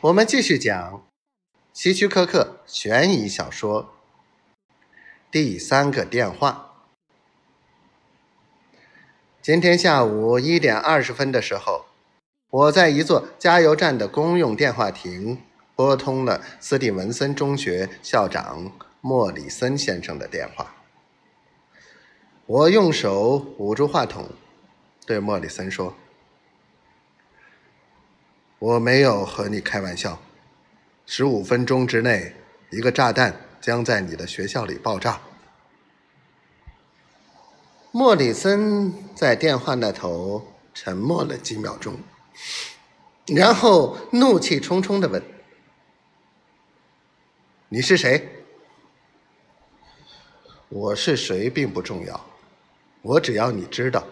[0.00, 1.04] 我们继续讲
[1.72, 3.94] 希区柯克悬疑小说
[5.28, 6.84] 第三个电话。
[9.42, 11.86] 今天下午一点二十分的时候，
[12.48, 15.42] 我在一座加油站的公用电话亭
[15.74, 18.70] 拨通了斯蒂文森中学校长
[19.00, 20.76] 莫里森先生的电话。
[22.46, 24.28] 我用手捂住话筒，
[25.04, 25.92] 对莫里森说。
[28.60, 30.20] 我没有和你开玩笑。
[31.06, 32.34] 十五分钟之内，
[32.70, 35.20] 一个炸弹将在你的学校里爆炸。
[37.92, 41.98] 莫里森在电话那头沉默了几秒钟，
[43.28, 45.22] 然后怒气冲冲地问
[47.70, 48.28] ：“你是谁
[50.68, 52.26] ？”“我是谁并不重要，
[53.02, 54.04] 我只要你知道，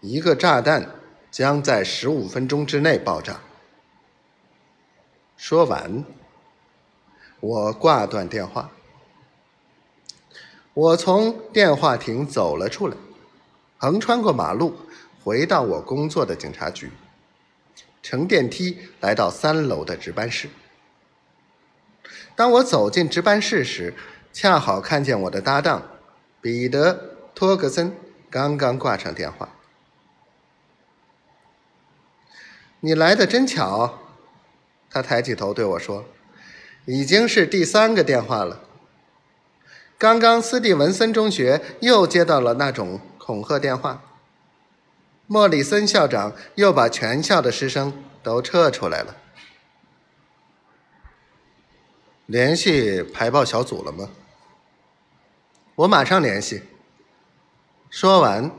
[0.00, 0.94] 一个炸弹
[1.30, 3.40] 将在十五分钟之内爆炸。”
[5.38, 6.04] 说完，
[7.38, 8.72] 我挂断电话。
[10.74, 12.96] 我从电话亭走了出来，
[13.78, 14.76] 横穿过马路，
[15.22, 16.90] 回到我工作的警察局，
[18.02, 20.50] 乘电梯来到三楼的值班室。
[22.34, 23.94] 当我走进值班室时，
[24.32, 25.86] 恰好看见我的搭档
[26.40, 26.94] 彼得·
[27.32, 27.96] 托格森
[28.28, 29.48] 刚刚挂上电话。
[32.80, 34.00] 你来的真巧。
[35.00, 36.04] 他抬起头对我说
[36.84, 38.64] ：“已经是第三个电话了。
[39.96, 44.02] 刚刚斯蒂文森中学又接到了那种恐吓电话。
[45.28, 49.16] 莫里森校长又把全校的师生都撤出来了。
[52.26, 54.10] 联系排爆小组了吗？
[55.76, 56.64] 我马上联系。”
[57.88, 58.50] 说完，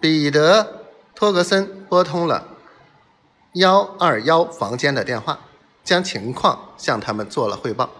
[0.00, 0.64] 彼得·
[1.14, 2.48] 托格森拨通了。
[3.54, 5.38] 幺二幺房间的电话，
[5.84, 7.90] 将情况向他们做了汇报。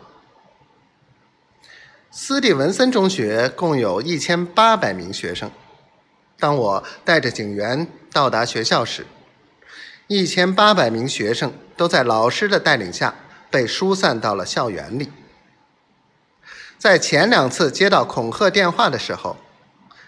[2.11, 5.51] 斯蒂文森中学共有一千八百名学生。
[6.39, 9.07] 当我带着警员到达学校时，
[10.09, 13.15] 一千八百名学生都在老师的带领下
[13.51, 15.11] 被疏散到了校园里。
[16.79, 19.37] 在前两次接到恐吓电话的时候，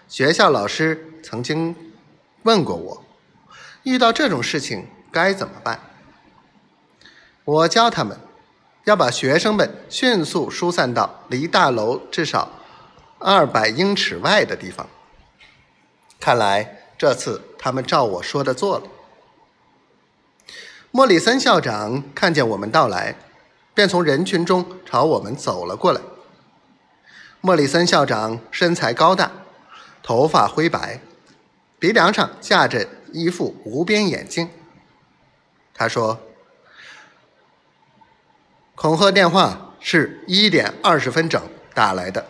[0.07, 1.75] 学校老师曾经
[2.43, 3.03] 问过我，
[3.83, 4.87] 遇到这种事情。
[5.11, 5.79] 该怎么办？
[7.45, 8.17] 我教他们
[8.85, 12.49] 要把学生们迅速疏散到离大楼至少
[13.19, 14.87] 二百英尺外的地方。
[16.19, 18.87] 看来这次他们照我说的做了。
[20.89, 23.15] 莫里森校长看见我们到来，
[23.73, 26.01] 便从人群中朝我们走了过来。
[27.41, 29.31] 莫里森校长身材高大，
[30.01, 30.99] 头发灰白，
[31.77, 34.49] 鼻梁上架着一副无边眼镜。
[35.73, 36.17] 他说
[38.85, 41.41] ：“恐吓电话是一点二十分整
[41.73, 42.23] 打来的。